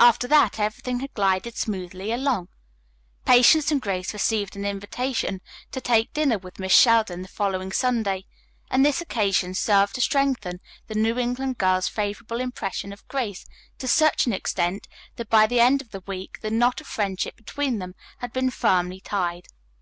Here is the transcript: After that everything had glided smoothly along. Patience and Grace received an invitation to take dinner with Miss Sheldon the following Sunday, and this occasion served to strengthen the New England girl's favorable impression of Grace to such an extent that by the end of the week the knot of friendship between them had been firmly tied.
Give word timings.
After 0.00 0.26
that 0.28 0.58
everything 0.58 1.00
had 1.00 1.12
glided 1.12 1.58
smoothly 1.58 2.10
along. 2.10 2.48
Patience 3.26 3.70
and 3.70 3.82
Grace 3.82 4.14
received 4.14 4.56
an 4.56 4.64
invitation 4.64 5.42
to 5.72 5.80
take 5.82 6.10
dinner 6.14 6.38
with 6.38 6.58
Miss 6.58 6.72
Sheldon 6.72 7.20
the 7.20 7.28
following 7.28 7.70
Sunday, 7.70 8.24
and 8.70 8.82
this 8.82 9.02
occasion 9.02 9.52
served 9.52 9.94
to 9.96 10.00
strengthen 10.00 10.62
the 10.86 10.94
New 10.94 11.18
England 11.18 11.58
girl's 11.58 11.86
favorable 11.86 12.40
impression 12.40 12.94
of 12.94 13.06
Grace 13.08 13.44
to 13.76 13.86
such 13.86 14.24
an 14.24 14.32
extent 14.32 14.88
that 15.16 15.28
by 15.28 15.46
the 15.46 15.60
end 15.60 15.82
of 15.82 15.90
the 15.90 16.00
week 16.06 16.40
the 16.40 16.50
knot 16.50 16.80
of 16.80 16.86
friendship 16.86 17.36
between 17.36 17.78
them 17.78 17.94
had 18.20 18.32
been 18.32 18.48
firmly 18.48 19.00
tied. 19.02 19.48